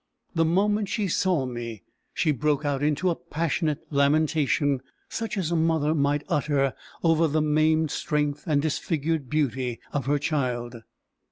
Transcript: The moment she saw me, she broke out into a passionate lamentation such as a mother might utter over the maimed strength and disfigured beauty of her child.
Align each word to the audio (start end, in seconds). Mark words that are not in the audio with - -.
The 0.33 0.45
moment 0.45 0.89
she 0.89 1.07
saw 1.07 1.45
me, 1.45 1.83
she 2.11 2.31
broke 2.31 2.65
out 2.65 2.81
into 2.81 3.11
a 3.11 3.15
passionate 3.15 3.83
lamentation 3.91 4.81
such 5.09 5.37
as 5.37 5.51
a 5.51 5.55
mother 5.55 5.93
might 5.93 6.23
utter 6.27 6.73
over 7.03 7.27
the 7.27 7.39
maimed 7.39 7.91
strength 7.91 8.45
and 8.47 8.63
disfigured 8.63 9.29
beauty 9.29 9.79
of 9.93 10.07
her 10.07 10.17
child. 10.17 10.77